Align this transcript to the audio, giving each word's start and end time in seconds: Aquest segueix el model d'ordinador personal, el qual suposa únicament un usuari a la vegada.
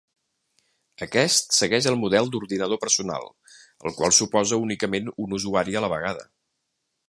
Aquest 1.07 1.53
segueix 1.57 1.87
el 1.91 1.97
model 2.05 2.31
d'ordinador 2.35 2.81
personal, 2.85 3.29
el 3.91 3.95
qual 4.01 4.17
suposa 4.21 4.61
únicament 4.65 5.15
un 5.27 5.41
usuari 5.41 5.79
a 5.79 5.85
la 5.89 5.95
vegada. 5.99 6.29